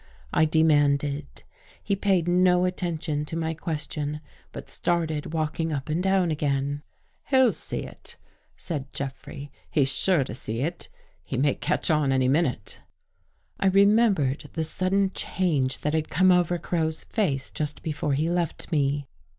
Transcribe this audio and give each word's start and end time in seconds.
I 0.33 0.45
demanded. 0.45 1.43
He 1.83 1.95
paid 1.95 2.27
no 2.27 2.65
attention 2.65 3.23
to 3.25 3.37
my 3.37 3.53
question, 3.53 4.19
but 4.51 4.67
started 4.67 5.31
walking 5.31 5.71
up 5.71 5.89
and 5.89 6.01
down 6.01 6.31
again. 6.31 6.81
196 7.29 7.29
DOCTOR 7.29 7.29
CROW 7.29 7.37
FORGETS" 7.37 8.15
He'll 8.15 8.15
see 8.15 8.15
it," 8.15 8.17
said 8.89 8.93
Jeffrey." 8.93 9.51
He's 9.79 9.95
sure 9.95 10.23
to 10.23 10.33
see 10.33 10.61
it. 10.61 10.89
He 11.27 11.37
may 11.37 11.53
catch 11.53 11.91
on 11.91 12.11
any 12.11 12.27
minute." 12.27 12.79
I 13.59 13.67
remembered 13.67 14.49
the 14.53 14.63
sudden 14.63 15.11
change 15.13 15.81
that 15.81 15.93
had 15.93 16.09
come 16.09 16.31
over 16.31 16.57
Crow's 16.57 17.03
face 17.03 17.51
just 17.51 17.83
before 17.83 18.13
he 18.13 18.27
left 18.27 18.71
me. 18.71 19.05